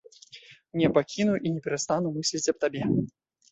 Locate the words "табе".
2.67-2.83